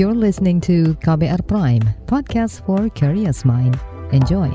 [0.00, 3.76] You're listening to KBR Prime, podcast for curious mind.
[4.16, 4.48] Enjoy.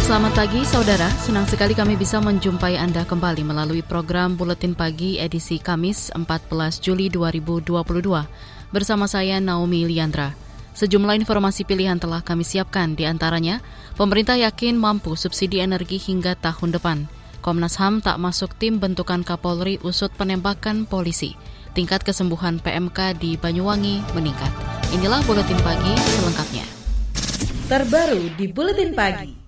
[0.00, 5.60] Selamat pagi saudara, senang sekali kami bisa menjumpai Anda kembali melalui program Buletin Pagi edisi
[5.60, 10.34] Kamis 14 Juli 2022 bersama saya Naomi Liandra.
[10.72, 13.60] Sejumlah informasi pilihan telah kami siapkan, di antaranya
[14.00, 16.98] pemerintah yakin mampu subsidi energi hingga tahun depan.
[17.44, 21.36] Komnas HAM tak masuk tim bentukan Kapolri usut penembakan polisi.
[21.76, 24.52] Tingkat kesembuhan PMK di Banyuwangi meningkat.
[24.96, 26.64] Inilah Buletin Pagi selengkapnya.
[27.68, 29.41] Terbaru di Buletin Pagi.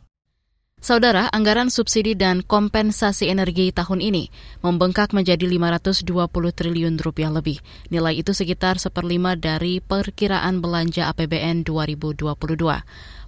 [0.84, 4.29] Saudara, anggaran subsidi dan kompensasi energi tahun ini
[4.61, 6.05] membengkak menjadi 520
[6.52, 7.57] triliun rupiah lebih.
[7.88, 12.37] Nilai itu sekitar seperlima dari perkiraan belanja APBN 2022.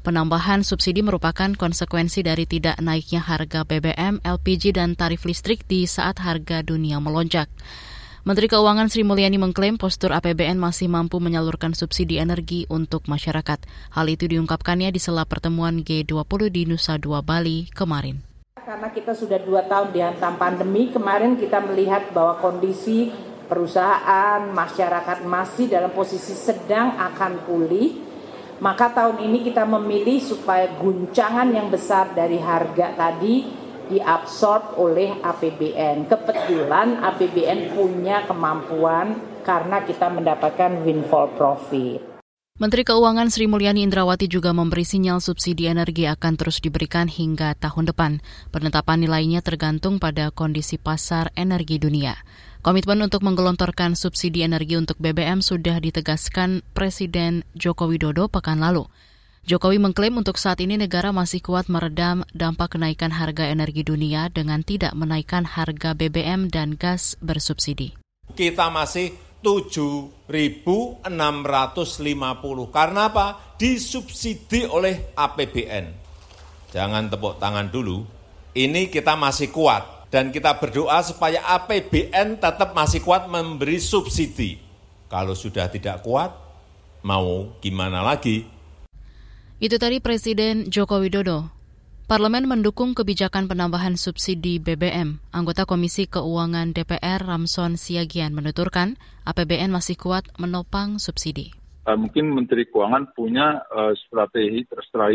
[0.04, 6.20] Penambahan subsidi merupakan konsekuensi dari tidak naiknya harga BBM, LPG, dan tarif listrik di saat
[6.20, 7.48] harga dunia melonjak.
[8.26, 13.62] Menteri Keuangan Sri Mulyani mengklaim postur APBN masih mampu menyalurkan subsidi energi untuk masyarakat.
[13.94, 18.18] Hal itu diungkapkannya di sela pertemuan G20 di Nusa Dua Bali kemarin.
[18.58, 23.14] Karena kita sudah dua tahun dihantam pandemi, kemarin kita melihat bahwa kondisi
[23.46, 27.94] perusahaan, masyarakat masih dalam posisi sedang akan pulih.
[28.58, 36.10] Maka tahun ini kita memilih supaya guncangan yang besar dari harga tadi diabsorb oleh APBN.
[36.10, 42.16] Kebetulan APBN punya kemampuan karena kita mendapatkan windfall profit.
[42.56, 47.92] Menteri Keuangan Sri Mulyani Indrawati juga memberi sinyal subsidi energi akan terus diberikan hingga tahun
[47.92, 48.24] depan.
[48.48, 52.16] Penetapan nilainya tergantung pada kondisi pasar energi dunia.
[52.64, 58.88] Komitmen untuk menggelontorkan subsidi energi untuk BBM sudah ditegaskan Presiden Joko Widodo pekan lalu.
[59.46, 64.66] Jokowi mengklaim untuk saat ini negara masih kuat meredam dampak kenaikan harga energi dunia dengan
[64.66, 67.94] tidak menaikkan harga BBM dan gas bersubsidi.
[68.34, 69.14] Kita masih
[69.46, 71.06] 7.650.
[72.74, 73.54] Karena apa?
[73.54, 75.94] Disubsidi oleh APBN.
[76.74, 78.02] Jangan tepuk tangan dulu.
[78.50, 80.10] Ini kita masih kuat.
[80.10, 84.58] Dan kita berdoa supaya APBN tetap masih kuat memberi subsidi.
[85.06, 86.34] Kalau sudah tidak kuat,
[87.06, 88.55] mau gimana lagi?
[89.56, 91.48] Itu tadi Presiden Joko Widodo.
[92.04, 95.16] Parlemen mendukung kebijakan penambahan subsidi BBM.
[95.32, 101.56] Anggota Komisi Keuangan DPR Ramson Siagian menuturkan APBN masih kuat menopang subsidi
[101.86, 104.66] uh, mungkin Menteri Keuangan punya uh, strategi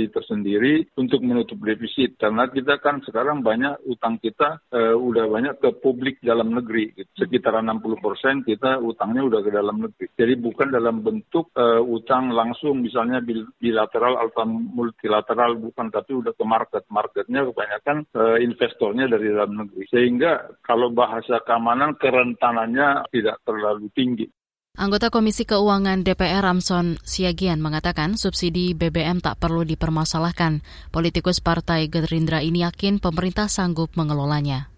[0.10, 2.16] tersendiri untuk menutup defisit.
[2.16, 6.96] Karena kita kan sekarang banyak utang kita uh, udah banyak ke publik dalam negeri.
[6.96, 7.12] Gitu.
[7.28, 10.08] sekitar 60 persen kita utangnya udah ke dalam negeri.
[10.16, 13.20] Jadi bukan dalam bentuk uh, utang langsung misalnya
[13.60, 16.84] bilateral atau multilateral bukan tapi udah ke market.
[16.88, 19.84] Marketnya kebanyakan uh, investornya dari dalam negeri.
[19.92, 24.28] Sehingga kalau bahasa keamanan kerentanannya tidak terlalu tinggi
[24.72, 30.64] Anggota Komisi Keuangan DPR Ramson Siagian mengatakan subsidi BBM tak perlu dipermasalahkan.
[30.96, 34.72] Politikus Partai Gerindra ini yakin pemerintah sanggup mengelolanya.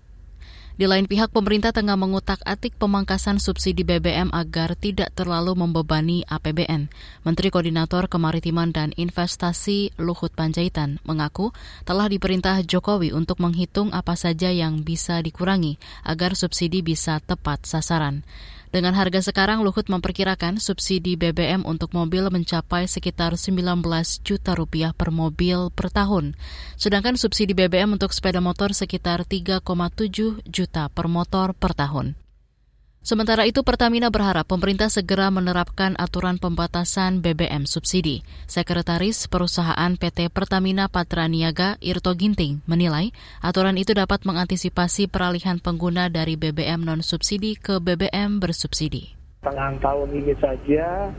[0.73, 6.89] Di lain pihak, pemerintah tengah mengutak-atik pemangkasan subsidi BBM agar tidak terlalu membebani APBN.
[7.21, 11.53] Menteri Koordinator Kemaritiman dan Investasi Luhut Panjaitan mengaku
[11.85, 18.25] telah diperintah Jokowi untuk menghitung apa saja yang bisa dikurangi agar subsidi bisa tepat sasaran.
[18.73, 23.85] Dengan harga sekarang, Luhut memperkirakan subsidi BBM untuk mobil mencapai sekitar 19
[24.25, 26.33] juta rupiah per mobil per tahun.
[26.73, 32.22] Sedangkan subsidi BBM untuk sepeda motor sekitar 3,7 juta per motor per tahun.
[33.03, 38.23] Sementara itu Pertamina berharap pemerintah segera menerapkan aturan pembatasan BBM subsidi.
[38.47, 43.11] Sekretaris Perusahaan PT Pertamina Patraniaga Irto Ginting menilai
[43.43, 49.19] aturan itu dapat mengantisipasi peralihan pengguna dari BBM non-subsidi ke BBM bersubsidi.
[49.43, 51.11] Tengah tahun ini saja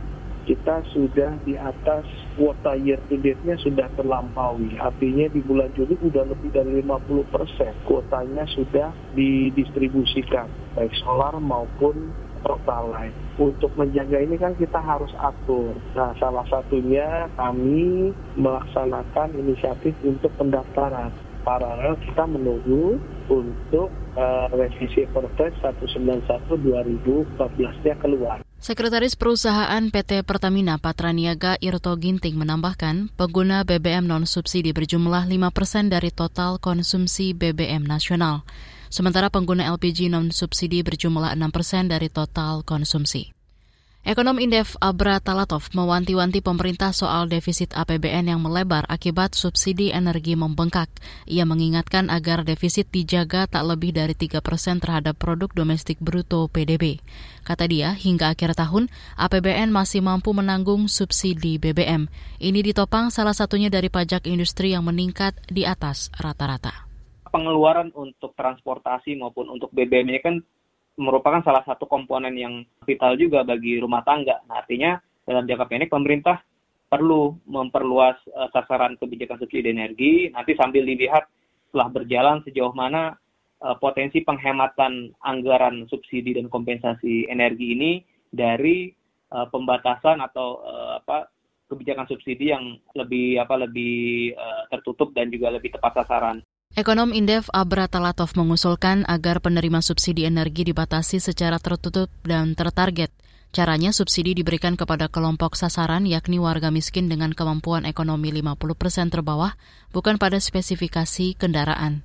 [0.44, 2.04] kita sudah di atas
[2.36, 4.76] kuota year to date-nya sudah terlampaui.
[4.76, 10.46] Artinya di bulan Juli sudah lebih dari 50 persen kuotanya sudah didistribusikan,
[10.76, 12.12] baik solar maupun
[12.44, 13.16] pertalite.
[13.40, 15.74] Untuk menjaga ini kan kita harus atur.
[15.96, 21.10] Nah, salah satunya kami melaksanakan inisiatif untuk pendaftaran.
[21.44, 22.96] Paralel kita menunggu
[23.28, 28.40] untuk uh, revisi Perpres 191 2014-nya keluar.
[28.64, 36.08] Sekretaris Perusahaan PT Pertamina Patraniaga Irto Ginting menambahkan, pengguna BBM non-subsidi berjumlah 5 persen dari
[36.08, 38.40] total konsumsi BBM nasional.
[38.88, 43.36] Sementara pengguna LPG non-subsidi berjumlah 6 persen dari total konsumsi.
[44.04, 50.92] Ekonom Indef Abra Talatov mewanti-wanti pemerintah soal defisit APBN yang melebar akibat subsidi energi membengkak.
[51.24, 57.00] Ia mengingatkan agar defisit dijaga tak lebih dari 3 persen terhadap produk domestik bruto PDB.
[57.48, 62.04] Kata dia, hingga akhir tahun, APBN masih mampu menanggung subsidi BBM.
[62.44, 66.84] Ini ditopang salah satunya dari pajak industri yang meningkat di atas rata-rata.
[67.32, 70.36] Pengeluaran untuk transportasi maupun untuk BBM ini kan
[70.94, 74.42] merupakan salah satu komponen yang vital juga bagi rumah tangga.
[74.46, 76.38] Nah, artinya dalam jangka pendek pemerintah
[76.86, 80.30] perlu memperluas uh, sasaran kebijakan subsidi energi.
[80.30, 81.26] Nanti sambil dilihat
[81.70, 83.18] setelah berjalan sejauh mana
[83.66, 87.92] uh, potensi penghematan anggaran subsidi dan kompensasi energi ini
[88.30, 88.94] dari
[89.34, 91.26] uh, pembatasan atau uh, apa
[91.66, 96.38] kebijakan subsidi yang lebih apa lebih uh, tertutup dan juga lebih tepat sasaran.
[96.74, 103.14] Ekonom Indef Abra Talatov mengusulkan agar penerima subsidi energi dibatasi secara tertutup dan tertarget.
[103.54, 109.54] Caranya subsidi diberikan kepada kelompok sasaran yakni warga miskin dengan kemampuan ekonomi 50 persen terbawah,
[109.94, 112.02] bukan pada spesifikasi kendaraan.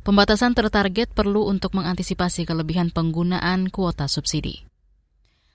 [0.00, 4.64] Pembatasan tertarget perlu untuk mengantisipasi kelebihan penggunaan kuota subsidi.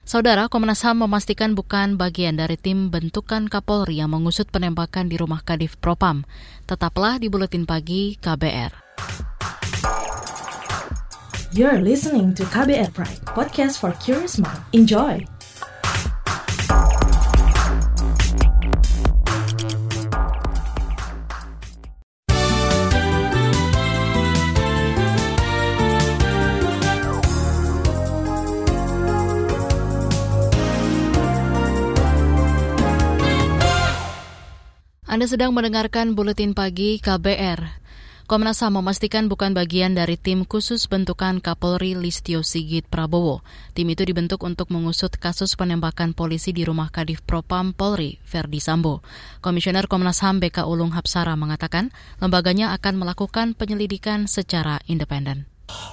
[0.02, 5.46] Saudara Komnas HAM memastikan bukan bagian dari tim bentukan Kapolri yang mengusut penembakan di rumah
[5.46, 6.26] Kadif Propam.
[6.66, 8.74] Tetaplah di Buletin Pagi KBR.
[11.54, 14.64] You're listening to KBR Pride, podcast for curious mind.
[14.74, 15.22] Enjoy!
[35.12, 37.84] Anda sedang mendengarkan buletin pagi KBR.
[38.32, 43.44] Komnas HAM memastikan bukan bagian dari tim khusus bentukan Kapolri Listio Sigit Prabowo.
[43.76, 49.04] Tim itu dibentuk untuk mengusut kasus penembakan polisi di rumah Kadif Propam Polri, Verdi Sambo.
[49.44, 51.92] Komisioner Komnas HAM BK Ulung Hapsara mengatakan
[52.24, 55.44] lembaganya akan melakukan penyelidikan secara independen.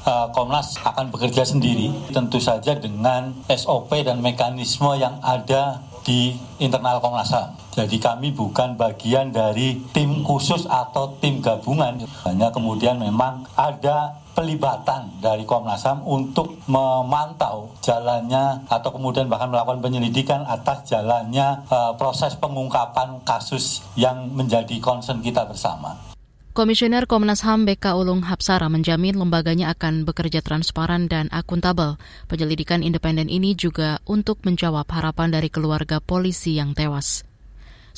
[0.06, 7.04] Uh, Komnas akan bekerja sendiri, tentu saja dengan SOP dan mekanisme yang ada di internal
[7.04, 7.52] Komnas HAM.
[7.76, 12.00] Jadi kami bukan bagian dari tim khusus atau tim gabungan.
[12.24, 19.84] Hanya kemudian memang ada pelibatan dari Komnas HAM untuk memantau jalannya atau kemudian bahkan melakukan
[19.84, 26.07] penyelidikan atas jalannya uh, proses pengungkapan kasus yang menjadi concern kita bersama.
[26.58, 32.02] Komisioner Komnas HAM BK Ulung Hapsara menjamin lembaganya akan bekerja transparan dan akuntabel.
[32.26, 37.27] Penyelidikan independen ini juga untuk menjawab harapan dari keluarga polisi yang tewas.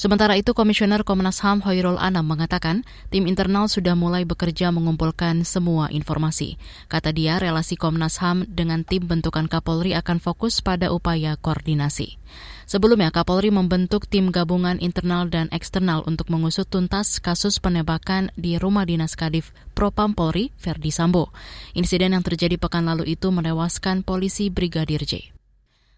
[0.01, 5.93] Sementara itu, Komisioner Komnas HAM Hoirul Anam mengatakan tim internal sudah mulai bekerja mengumpulkan semua
[5.93, 6.57] informasi.
[6.89, 12.17] Kata dia, relasi Komnas HAM dengan tim bentukan Kapolri akan fokus pada upaya koordinasi.
[12.65, 18.89] Sebelumnya, Kapolri membentuk tim gabungan internal dan eksternal untuk mengusut tuntas kasus penembakan di rumah
[18.89, 21.29] dinas Kadif Propam Polri, Verdi Sambo.
[21.77, 25.29] Insiden yang terjadi pekan lalu itu menewaskan polisi Brigadir J.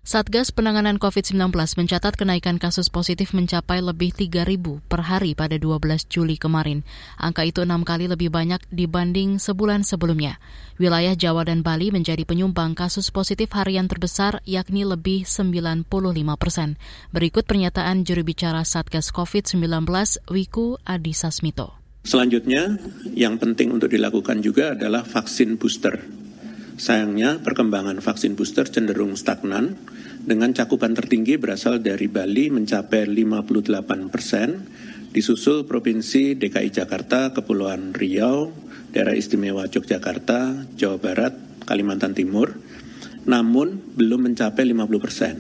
[0.03, 4.59] Satgas Penanganan COVID-19 mencatat kenaikan kasus positif mencapai lebih 3.000
[4.91, 6.83] per hari pada 12 Juli kemarin.
[7.23, 10.43] Angka itu enam kali lebih banyak dibanding sebulan sebelumnya.
[10.83, 15.87] Wilayah Jawa dan Bali menjadi penyumbang kasus positif harian terbesar yakni lebih 95
[16.35, 16.83] persen.
[17.15, 19.87] Berikut pernyataan juru bicara Satgas COVID-19
[20.35, 21.79] Wiku Adhisa Smito.
[22.03, 22.75] Selanjutnya,
[23.15, 26.22] yang penting untuk dilakukan juga adalah vaksin booster
[26.83, 29.79] Sayangnya, perkembangan vaksin booster cenderung stagnan,
[30.27, 34.67] dengan cakupan tertinggi berasal dari Bali mencapai 58 persen,
[35.15, 38.51] disusul Provinsi DKI Jakarta, Kepulauan Riau,
[38.91, 42.59] Daerah Istimewa Yogyakarta, Jawa Barat, Kalimantan Timur,
[43.31, 45.39] namun belum mencapai 50 persen.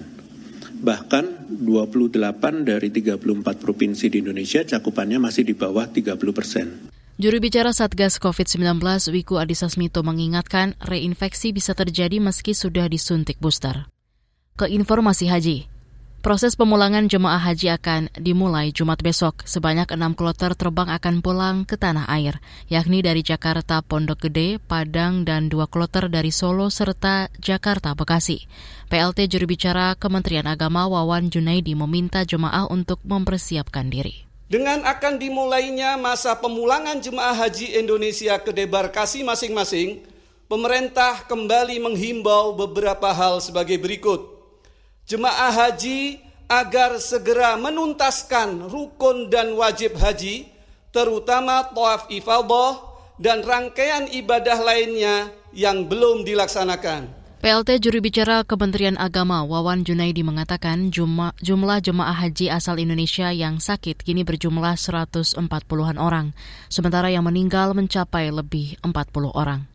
[0.78, 3.18] Bahkan 28 dari 34
[3.58, 6.91] provinsi di Indonesia cakupannya masih di bawah 30 persen.
[7.22, 8.82] Juru bicara Satgas COVID-19
[9.14, 13.86] Wiku Adhisa Smito mengingatkan reinfeksi bisa terjadi meski sudah disuntik booster.
[14.58, 15.70] Ke informasi haji.
[16.18, 19.46] Proses pemulangan jemaah haji akan dimulai Jumat besok.
[19.46, 25.22] Sebanyak enam kloter terbang akan pulang ke tanah air, yakni dari Jakarta, Pondok Gede, Padang,
[25.22, 28.50] dan dua kloter dari Solo serta Jakarta, Bekasi.
[28.90, 34.31] PLT juru bicara Kementerian Agama Wawan Junaidi meminta jemaah untuk mempersiapkan diri.
[34.52, 40.04] Dengan akan dimulainya masa pemulangan jemaah haji Indonesia ke debarkasi masing-masing,
[40.44, 44.20] pemerintah kembali menghimbau beberapa hal sebagai berikut.
[45.08, 46.20] Jemaah haji
[46.52, 50.44] agar segera menuntaskan rukun dan wajib haji,
[50.92, 52.76] terutama toaf ifadah
[53.16, 57.21] dan rangkaian ibadah lainnya yang belum dilaksanakan.
[57.42, 63.58] PLT juru bicara Kementerian Agama Wawan Junaidi mengatakan jumlah, jumlah jemaah haji asal Indonesia yang
[63.58, 66.38] sakit kini berjumlah 140-an orang,
[66.70, 69.66] sementara yang meninggal mencapai lebih 40 orang.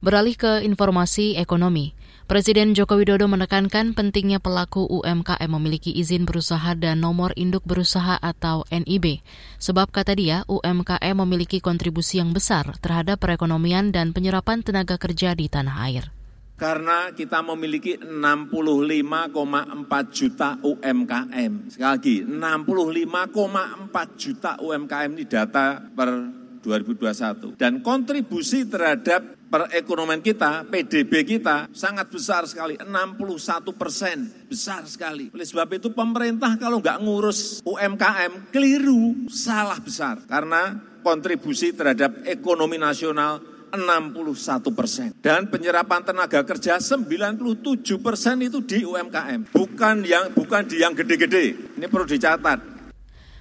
[0.00, 1.92] Beralih ke informasi ekonomi,
[2.24, 8.64] Presiden Joko Widodo menekankan pentingnya pelaku UMKM memiliki izin berusaha dan nomor induk berusaha atau
[8.72, 9.20] NIB.
[9.60, 15.52] Sebab kata dia, UMKM memiliki kontribusi yang besar terhadap perekonomian dan penyerapan tenaga kerja di
[15.52, 16.15] tanah air
[16.56, 21.52] karena kita memiliki 65,4 juta UMKM.
[21.68, 26.08] Sekali lagi, 65,4 juta UMKM ini data per
[26.64, 27.60] 2021.
[27.60, 35.30] Dan kontribusi terhadap perekonomian kita, PDB kita sangat besar sekali, 61 persen, besar sekali.
[35.30, 40.26] Oleh sebab itu pemerintah kalau nggak ngurus UMKM, keliru, salah besar.
[40.26, 40.74] Karena
[41.06, 43.38] kontribusi terhadap ekonomi nasional
[43.74, 45.10] 61 persen.
[45.18, 49.50] Dan penyerapan tenaga kerja 97 persen itu di UMKM.
[49.50, 51.76] Bukan yang bukan di yang gede-gede.
[51.80, 52.76] Ini perlu dicatat.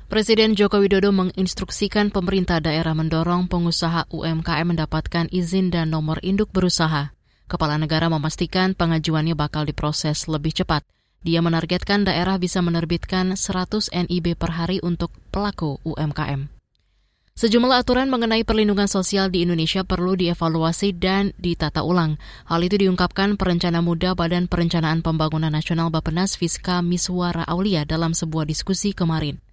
[0.06, 7.12] Presiden Joko Widodo menginstruksikan pemerintah daerah mendorong pengusaha UMKM mendapatkan izin dan nomor induk berusaha.
[7.50, 10.86] Kepala negara memastikan pengajuannya bakal diproses lebih cepat.
[11.26, 16.55] Dia menargetkan daerah bisa menerbitkan 100 NIB per hari untuk pelaku UMKM.
[17.36, 22.16] Sejumlah aturan mengenai perlindungan sosial di Indonesia perlu dievaluasi dan ditata ulang.
[22.48, 28.48] Hal itu diungkapkan perencana muda Badan Perencanaan Pembangunan Nasional Bapenas Fiska Miswara Aulia dalam sebuah
[28.48, 29.44] diskusi kemarin.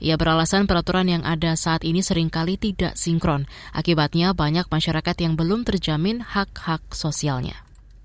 [0.00, 3.44] Ia beralasan peraturan yang ada saat ini sering kali tidak sinkron.
[3.76, 7.60] Akibatnya banyak masyarakat yang belum terjamin hak-hak sosialnya.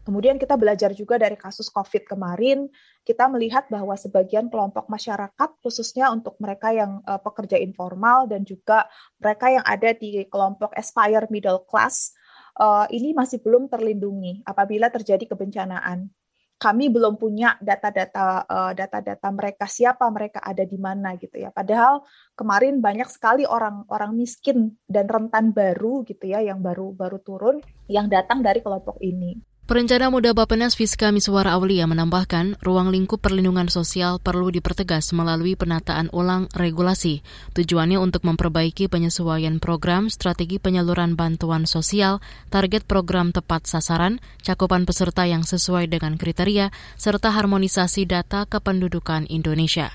[0.08, 2.72] Kemudian kita belajar juga dari kasus COVID kemarin,
[3.04, 8.88] kita melihat bahwa sebagian kelompok masyarakat, khususnya untuk mereka yang uh, pekerja informal dan juga
[9.20, 12.16] mereka yang ada di kelompok aspire middle class,
[12.56, 16.08] uh, ini masih belum terlindungi apabila terjadi kebencanaan.
[16.56, 21.52] Kami belum punya data-data uh, data-data mereka siapa mereka ada di mana gitu ya.
[21.52, 27.60] Padahal kemarin banyak sekali orang-orang miskin dan rentan baru gitu ya yang baru baru turun
[27.92, 29.57] yang datang dari kelompok ini.
[29.68, 36.08] Perencana Muda Bapenas Fiska Miswara Aulia menambahkan, ruang lingkup perlindungan sosial perlu dipertegas melalui penataan
[36.16, 37.20] ulang regulasi.
[37.52, 45.28] Tujuannya untuk memperbaiki penyesuaian program, strategi penyaluran bantuan sosial, target program tepat sasaran, cakupan peserta
[45.28, 49.92] yang sesuai dengan kriteria, serta harmonisasi data kependudukan Indonesia.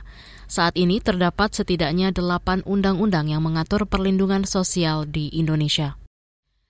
[0.53, 5.97] Saat ini terdapat setidaknya delapan undang-undang yang mengatur perlindungan sosial di Indonesia.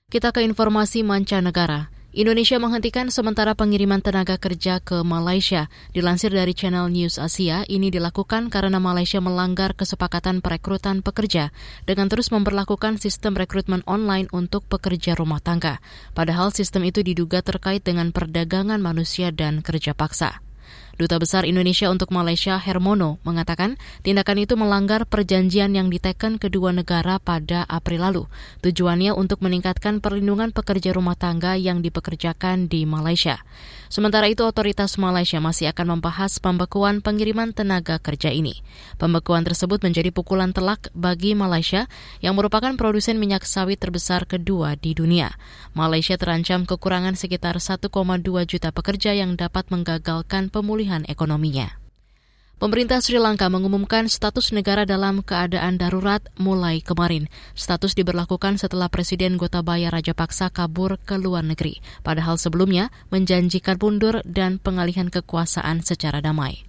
[0.07, 1.91] Kita ke informasi mancanegara.
[2.13, 5.73] Indonesia menghentikan sementara pengiriman tenaga kerja ke Malaysia.
[5.97, 11.57] Dilansir dari Channel News Asia, ini dilakukan karena Malaysia melanggar kesepakatan perekrutan pekerja
[11.89, 15.81] dengan terus memperlakukan sistem rekrutmen online untuk pekerja rumah tangga.
[16.13, 20.45] Padahal sistem itu diduga terkait dengan perdagangan manusia dan kerja paksa.
[21.03, 23.75] Duta Besar Indonesia untuk Malaysia Hermono mengatakan
[24.07, 28.23] tindakan itu melanggar perjanjian yang diteken kedua negara pada April lalu.
[28.63, 33.43] Tujuannya untuk meningkatkan perlindungan pekerja rumah tangga yang dipekerjakan di Malaysia.
[33.93, 38.65] Sementara itu otoritas Malaysia masih akan membahas pembekuan pengiriman tenaga kerja ini.
[38.97, 41.93] Pembekuan tersebut menjadi pukulan telak bagi Malaysia
[42.25, 45.37] yang merupakan produsen minyak sawit terbesar kedua di dunia.
[45.77, 47.93] Malaysia terancam kekurangan sekitar 1,2
[48.49, 51.82] juta pekerja yang dapat menggagalkan pemulihan ekonominya.
[52.63, 57.27] Pemerintah Sri Lanka mengumumkan status negara dalam keadaan darurat mulai kemarin.
[57.59, 64.63] Status diberlakukan setelah Presiden Gotabaya Rajapaksa kabur ke luar negeri, padahal sebelumnya menjanjikan mundur dan
[64.63, 66.63] pengalihan kekuasaan secara damai.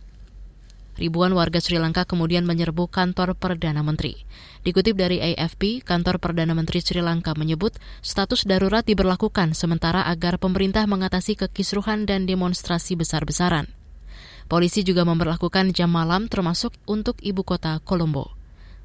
[0.97, 4.17] Ribuan warga Sri Lanka kemudian menyerbu kantor Perdana Menteri.
[4.65, 10.89] Dikutip dari AFP, kantor Perdana Menteri Sri Lanka menyebut status darurat diberlakukan sementara agar pemerintah
[10.89, 13.82] mengatasi kekisruhan dan demonstrasi besar-besaran.
[14.51, 18.35] Polisi juga memperlakukan jam malam termasuk untuk ibu kota Colombo.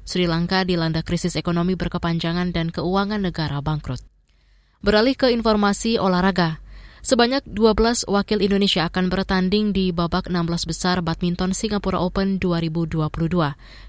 [0.07, 4.01] Sri Lanka dilanda krisis ekonomi berkepanjangan dan keuangan negara bangkrut.
[4.81, 6.63] Beralih ke informasi olahraga.
[6.99, 12.99] Sebanyak 12 wakil Indonesia akan bertanding di babak 16 besar badminton Singapura Open 2022.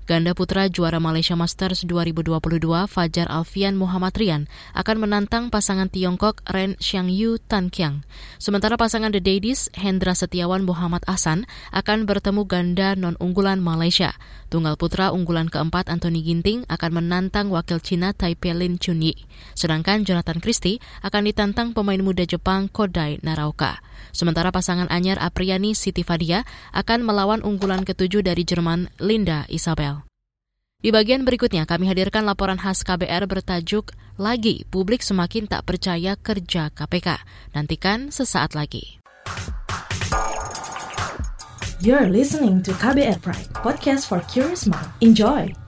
[0.06, 4.42] Ganda putra juara Malaysia Masters 2022 Fajar Alfian Muhammad Rian
[4.74, 8.02] akan menantang pasangan Tiongkok Ren Xiangyu Tan Kiang.
[8.38, 14.14] Sementara pasangan The Daddies Hendra Setiawan Muhammad Asan akan bertemu ganda non-unggulan Malaysia.
[14.50, 19.14] Tunggal putra unggulan keempat Anthony Ginting akan menantang wakil Cina Taipei Lin Chunyi.
[19.54, 22.66] Sedangkan Jonathan Christie akan ditantang pemain muda Jepang
[23.00, 23.80] Kodai Naraoka.
[24.12, 26.44] Sementara pasangan anyar Apriani Siti Fadia
[26.76, 30.04] akan melawan unggulan ketujuh dari Jerman Linda Isabel.
[30.84, 36.68] Di bagian berikutnya kami hadirkan laporan khas KBR bertajuk Lagi Publik Semakin Tak Percaya Kerja
[36.72, 37.24] KPK.
[37.56, 39.00] Nantikan sesaat lagi.
[41.80, 44.92] You're listening to KBR Pride, podcast for curious mind.
[45.00, 45.59] Enjoy!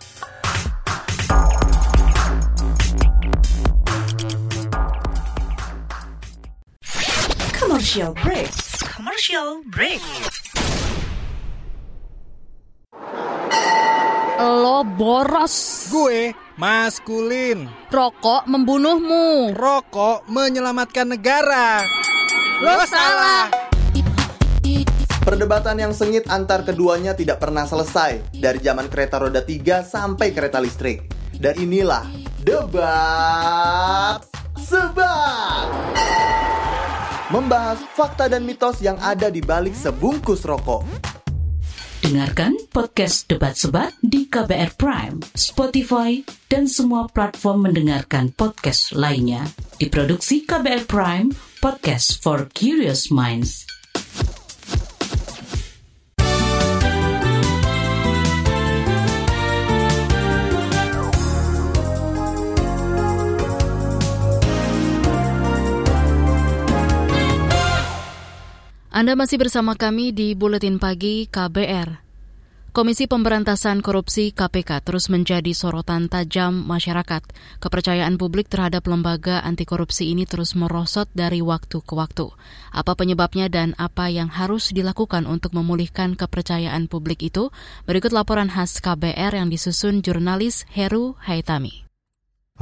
[7.93, 8.53] Commercial break.
[8.97, 10.01] Commercial break.
[14.41, 15.53] Lo boros.
[15.93, 17.69] Gue maskulin.
[17.93, 19.53] Rokok membunuhmu.
[19.53, 21.85] Rokok menyelamatkan negara.
[22.65, 23.53] Lo, salah.
[25.21, 30.65] Perdebatan yang sengit antar keduanya tidak pernah selesai dari zaman kereta roda 3 sampai kereta
[30.65, 31.13] listrik.
[31.37, 32.09] Dan inilah
[32.41, 34.25] debat
[34.57, 35.69] sebat.
[37.33, 40.85] Membahas fakta dan mitos yang ada di balik sebungkus rokok.
[42.05, 46.21] Dengarkan podcast Debat Sebat di KBR Prime, Spotify,
[46.53, 49.49] dan semua platform mendengarkan podcast lainnya.
[49.81, 51.33] Diproduksi KBR Prime,
[51.65, 53.65] podcast for curious minds.
[69.03, 71.99] Anda masih bersama kami di Buletin Pagi KBR.
[72.71, 77.27] Komisi Pemberantasan Korupsi KPK terus menjadi sorotan tajam masyarakat.
[77.59, 82.31] Kepercayaan publik terhadap lembaga anti korupsi ini terus merosot dari waktu ke waktu.
[82.71, 87.51] Apa penyebabnya dan apa yang harus dilakukan untuk memulihkan kepercayaan publik itu?
[87.91, 91.92] Berikut laporan khas KBR yang disusun jurnalis Heru Haitami.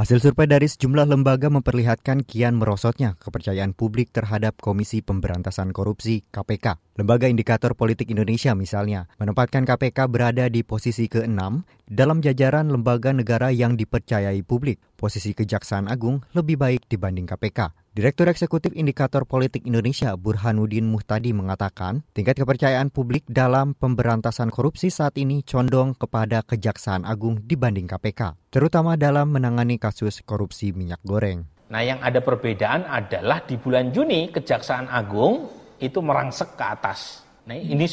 [0.01, 6.81] Hasil survei dari sejumlah lembaga memperlihatkan kian merosotnya kepercayaan publik terhadap Komisi Pemberantasan Korupsi KPK.
[6.97, 11.37] Lembaga Indikator Politik Indonesia misalnya menempatkan KPK berada di posisi ke-6
[11.85, 14.81] dalam jajaran lembaga negara yang dipercayai publik.
[14.97, 17.80] Posisi Kejaksaan Agung lebih baik dibanding KPK.
[17.91, 25.19] Direktur Eksekutif Indikator Politik Indonesia Burhanuddin Muhtadi mengatakan, tingkat kepercayaan publik dalam pemberantasan korupsi saat
[25.19, 31.51] ini condong kepada Kejaksaan Agung dibanding KPK, terutama dalam menangani kasus korupsi minyak goreng.
[31.67, 35.51] Nah, yang ada perbedaan adalah di bulan Juni Kejaksaan Agung
[35.83, 37.27] itu merangsek ke atas.
[37.51, 37.91] Nah, ini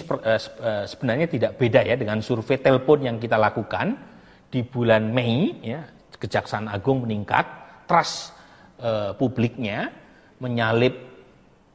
[0.86, 3.97] sebenarnya tidak beda ya dengan survei telepon yang kita lakukan
[4.53, 5.89] di bulan Mei ya,
[6.21, 7.49] Kejaksaan Agung meningkat,
[7.89, 8.37] trust
[8.81, 9.91] eh, publiknya
[10.37, 10.93] menyalip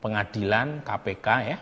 [0.03, 1.59] pengadilan KPK ya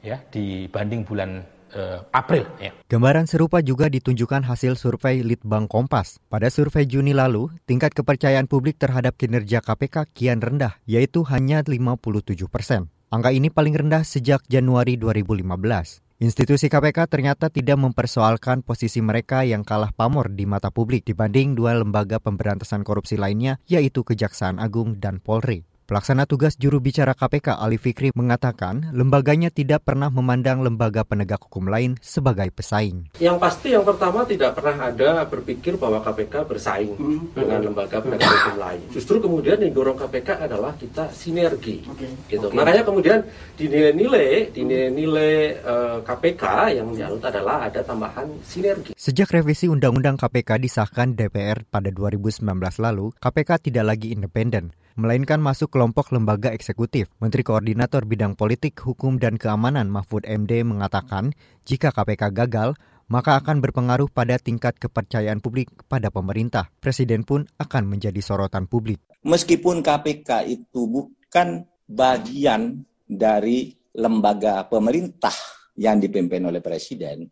[0.00, 1.44] ya dibanding bulan
[1.76, 2.72] eh, April ya.
[2.88, 6.18] Gambaran serupa juga ditunjukkan hasil survei Litbang Kompas.
[6.32, 12.48] Pada survei Juni lalu, tingkat kepercayaan publik terhadap kinerja KPK kian rendah, yaitu hanya 57
[12.48, 12.88] persen.
[13.10, 16.09] Angka ini paling rendah sejak Januari 2015.
[16.20, 21.72] Institusi KPK ternyata tidak mempersoalkan posisi mereka yang kalah pamor di mata publik dibanding dua
[21.80, 25.69] lembaga pemberantasan korupsi lainnya, yaitu Kejaksaan Agung dan Polri.
[25.90, 31.66] Pelaksana tugas juru bicara KPK Ali Fikri mengatakan lembaganya tidak pernah memandang lembaga penegak hukum
[31.66, 33.10] lain sebagai pesaing.
[33.18, 37.34] Yang pasti yang pertama tidak pernah ada berpikir bahwa KPK bersaing hmm.
[37.34, 38.86] dengan lembaga penegak hukum lain.
[38.94, 41.82] Justru kemudian yang dorong KPK adalah kita sinergi.
[41.82, 42.38] Okay.
[42.38, 42.46] Gitu.
[42.46, 42.54] Okay.
[42.54, 43.18] Makanya kemudian
[43.58, 45.34] di nilai-nilai di nilai-nilai
[45.66, 48.94] uh, KPK yang menyalut adalah ada tambahan sinergi.
[48.94, 52.46] Sejak revisi Undang-Undang KPK disahkan DPR pada 2019
[52.78, 54.70] lalu, KPK tidak lagi independen
[55.00, 57.08] melainkan masuk kelompok lembaga eksekutif.
[57.16, 61.32] Menteri Koordinator Bidang Politik, Hukum, dan Keamanan Mahfud MD mengatakan
[61.64, 62.76] jika KPK gagal,
[63.08, 66.68] maka akan berpengaruh pada tingkat kepercayaan publik pada pemerintah.
[66.78, 69.00] Presiden pun akan menjadi sorotan publik.
[69.24, 75.34] Meskipun KPK itu bukan bagian dari lembaga pemerintah
[75.74, 77.26] yang dipimpin oleh presiden,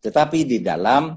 [0.00, 1.12] tetapi di dalam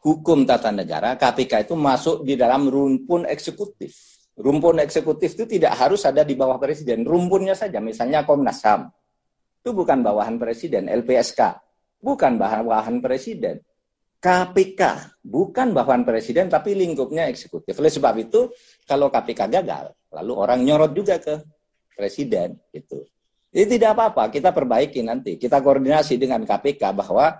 [0.00, 6.00] hukum tata negara KPK itu masuk di dalam rumpun eksekutif Rumpun eksekutif itu tidak harus
[6.08, 7.04] ada di bawah presiden.
[7.04, 8.88] Rumpunnya saja, misalnya Komnas HAM.
[9.60, 10.88] Itu bukan bawahan presiden.
[10.88, 11.40] LPSK,
[12.00, 13.60] bukan bawahan presiden.
[14.20, 14.80] KPK,
[15.24, 17.72] bukan bawahan presiden, tapi lingkupnya eksekutif.
[17.80, 18.52] Oleh sebab itu,
[18.84, 21.40] kalau KPK gagal, lalu orang nyorot juga ke
[21.96, 22.56] presiden.
[22.68, 23.00] Gitu.
[23.48, 25.40] Jadi tidak apa-apa, kita perbaiki nanti.
[25.40, 27.36] Kita koordinasi dengan KPK bahwa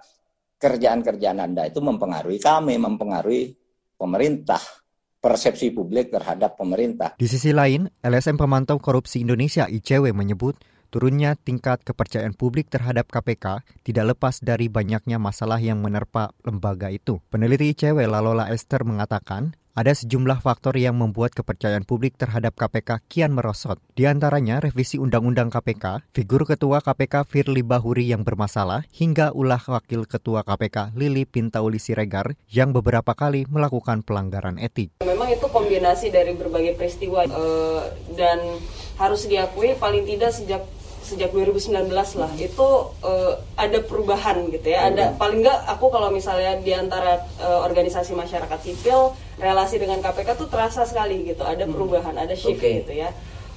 [0.60, 3.56] kerjaan-kerjaan Anda itu mempengaruhi kami, mempengaruhi
[3.96, 4.79] pemerintah
[5.20, 7.14] persepsi publik terhadap pemerintah.
[7.20, 10.56] Di sisi lain, LSM Pemantau Korupsi Indonesia ICW menyebut
[10.90, 17.22] turunnya tingkat kepercayaan publik terhadap KPK tidak lepas dari banyaknya masalah yang menerpa lembaga itu.
[17.30, 23.30] Peneliti ICW Lalola Esther mengatakan, ada sejumlah faktor yang membuat kepercayaan publik terhadap KPK kian
[23.30, 23.78] merosot.
[23.94, 30.10] Di antaranya revisi Undang-Undang KPK, figur Ketua KPK Firly Bahuri yang bermasalah, hingga ulah Wakil
[30.10, 35.06] Ketua KPK Lili Pintauli Siregar yang beberapa kali melakukan pelanggaran etik.
[35.06, 38.42] Memang itu kombinasi dari berbagai peristiwa uh, dan
[39.00, 40.60] harus diakui paling tidak sejak
[41.10, 42.68] sejak 2019 lah itu
[43.02, 48.14] uh, ada perubahan gitu ya ada paling nggak aku kalau misalnya di antara uh, organisasi
[48.14, 49.10] masyarakat sipil
[49.42, 51.74] relasi dengan KPK tuh terasa sekali gitu ada hmm.
[51.74, 52.86] perubahan ada shift okay.
[52.86, 53.10] gitu ya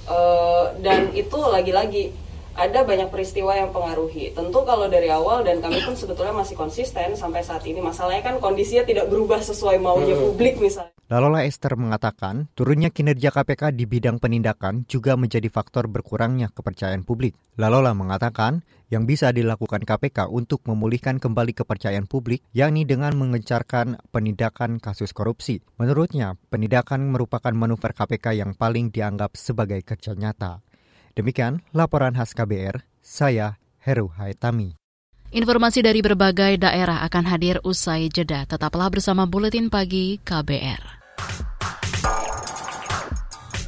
[0.09, 2.11] uh, dan itu lagi-lagi
[2.53, 4.29] ada banyak peristiwa yang pengaruhi.
[4.29, 7.81] Tentu kalau dari awal dan kami pun sebetulnya masih konsisten sampai saat ini.
[7.81, 10.21] Masalahnya kan kondisinya tidak berubah sesuai maunya hmm.
[10.21, 10.93] publik misalnya.
[11.13, 17.37] Lalola Esther mengatakan, turunnya kinerja KPK di bidang penindakan juga menjadi faktor berkurangnya kepercayaan publik.
[17.53, 24.81] Lalola mengatakan, yang bisa dilakukan KPK untuk memulihkan kembali kepercayaan publik, yakni dengan mengencarkan penindakan
[24.81, 25.61] kasus korupsi.
[25.77, 30.65] Menurutnya, penindakan merupakan manuver KPK yang paling dianggap sebagai kerja nyata.
[31.13, 34.81] Demikian laporan khas KBR, saya Heru Haitami.
[35.29, 38.49] Informasi dari berbagai daerah akan hadir usai jeda.
[38.49, 41.02] Tetaplah bersama Buletin Pagi KBR.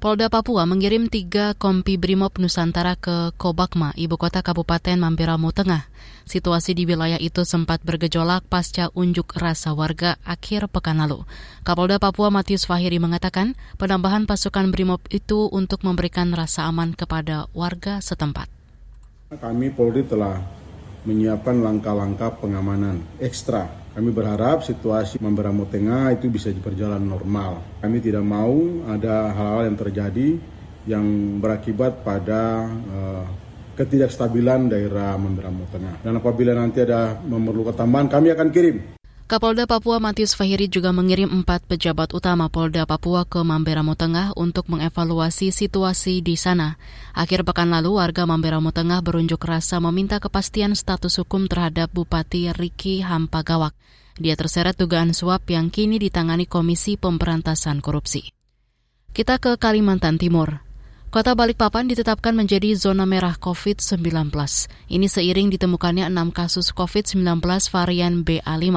[0.00, 5.92] Polda Papua mengirim tiga kompi Brimob Nusantara ke Kobakma, ibu kota Kabupaten Mampiramu Tengah.
[6.24, 11.28] Situasi di wilayah itu sempat bergejolak pasca unjuk rasa warga akhir pekan lalu.
[11.68, 18.00] Kapolda Papua Matius Fahiri mengatakan penambahan pasukan Brimob itu untuk memberikan rasa aman kepada warga
[18.00, 18.48] setempat.
[19.36, 20.40] Kami Polri telah
[21.04, 27.82] menyiapkan langkah-langkah pengamanan ekstra kami berharap situasi Mamberamo Tengah itu bisa berjalan normal.
[27.82, 30.28] Kami tidak mau ada hal-hal yang terjadi
[30.86, 31.06] yang
[31.42, 33.26] berakibat pada uh,
[33.74, 36.06] ketidakstabilan daerah Mamberamo Tengah.
[36.06, 38.99] Dan apabila nanti ada memerlukan tambahan, kami akan kirim.
[39.30, 44.66] Kapolda Papua Matius Fahiri juga mengirim empat pejabat utama Polda Papua ke Mamberamo Tengah untuk
[44.66, 46.82] mengevaluasi situasi di sana.
[47.14, 53.06] Akhir pekan lalu, warga Mamberamo Tengah berunjuk rasa meminta kepastian status hukum terhadap Bupati Riki
[53.06, 53.70] Hampagawak.
[54.18, 58.34] Dia terseret dugaan suap yang kini ditangani Komisi Pemberantasan Korupsi.
[59.14, 60.58] Kita ke Kalimantan Timur.
[61.10, 64.30] Kota Balikpapan ditetapkan menjadi zona merah COVID-19.
[64.86, 67.42] Ini seiring ditemukannya enam kasus COVID-19
[67.74, 68.70] varian BA5.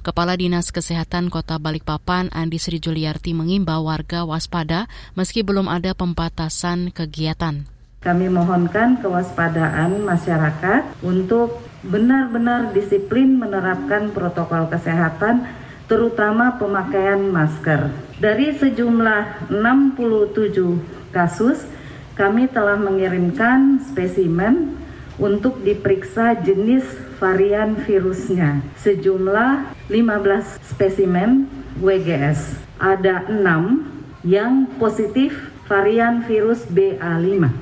[0.00, 6.88] Kepala Dinas Kesehatan Kota Balikpapan, Andi Sri Juliarti mengimbau warga waspada meski belum ada pembatasan
[6.88, 7.68] kegiatan.
[8.00, 15.44] Kami mohonkan kewaspadaan masyarakat untuk benar-benar disiplin menerapkan protokol kesehatan
[15.84, 17.92] terutama pemakaian masker.
[18.16, 21.68] Dari sejumlah 67 kasus,
[22.16, 24.79] kami telah mengirimkan spesimen
[25.20, 26.82] untuk diperiksa jenis
[27.20, 28.64] varian virusnya.
[28.80, 31.46] Sejumlah 15 spesimen
[31.78, 32.56] WGS.
[32.80, 35.36] Ada 6 yang positif
[35.68, 37.52] varian virus BA5.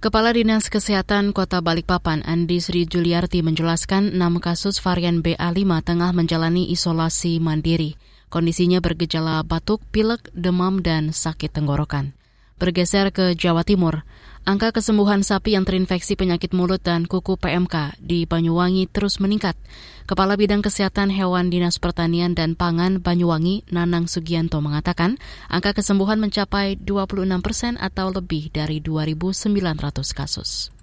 [0.00, 6.72] Kepala Dinas Kesehatan Kota Balikpapan Andi Sri Juliarti menjelaskan 6 kasus varian BA5 tengah menjalani
[6.72, 8.00] isolasi mandiri.
[8.32, 12.16] Kondisinya bergejala batuk, pilek, demam, dan sakit tenggorokan.
[12.56, 14.06] Bergeser ke Jawa Timur,
[14.48, 19.56] angka kesembuhan sapi yang terinfeksi penyakit mulut dan kuku PMK di Banyuwangi terus meningkat.
[20.08, 26.80] Kepala Bidang Kesehatan Hewan Dinas Pertanian dan Pangan Banyuwangi, Nanang Sugianto mengatakan angka kesembuhan mencapai
[26.80, 29.54] 26 persen atau lebih dari 2.900
[30.16, 30.74] kasus.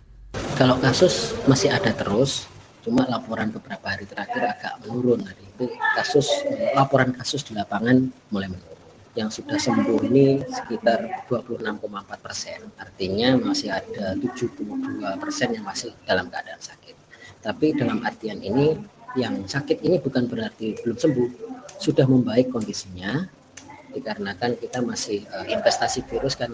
[0.56, 2.48] Kalau kasus masih ada terus,
[2.86, 5.28] cuma laporan beberapa hari terakhir agak menurun.
[5.28, 5.68] Itu
[5.98, 6.30] kasus
[6.72, 8.77] laporan kasus di lapangan mulai menurun
[9.18, 11.82] yang sudah sembuh ini sekitar 26,4
[12.22, 12.70] persen.
[12.78, 16.94] Artinya masih ada 72 persen yang masih dalam keadaan sakit.
[17.42, 18.78] Tapi dalam artian ini,
[19.18, 21.30] yang sakit ini bukan berarti belum sembuh,
[21.82, 23.26] sudah membaik kondisinya,
[23.98, 26.54] dikarenakan kita masih uh, investasi virus kan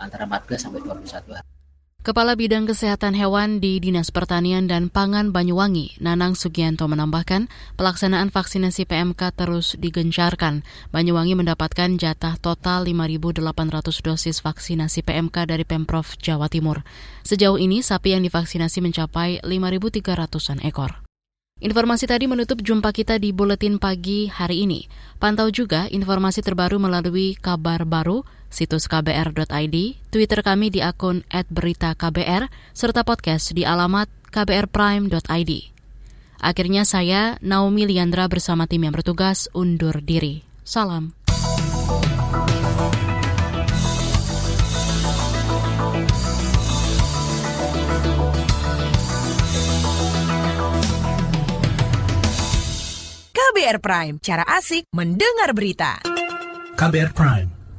[0.00, 1.59] antara 14 sampai 21 hari.
[2.00, 8.88] Kepala Bidang Kesehatan Hewan di Dinas Pertanian dan Pangan Banyuwangi, Nanang Sugianto menambahkan, pelaksanaan vaksinasi
[8.88, 10.64] PMK terus digencarkan.
[10.96, 16.80] Banyuwangi mendapatkan jatah total 5.800 dosis vaksinasi PMK dari Pemprov Jawa Timur.
[17.20, 21.04] Sejauh ini, sapi yang divaksinasi mencapai 5.300-an ekor.
[21.60, 24.88] Informasi tadi menutup jumpa kita di Buletin Pagi hari ini.
[25.20, 29.76] Pantau juga informasi terbaru melalui kabar baru, situs kbr.id,
[30.10, 35.52] Twitter kami di akun @beritaKBR, serta podcast di alamat kbrprime.id.
[36.40, 40.42] Akhirnya saya, Naomi Liandra bersama tim yang bertugas undur diri.
[40.64, 41.12] Salam.
[53.30, 56.00] KBR Prime, cara asik mendengar berita.
[56.80, 57.59] KBR Prime,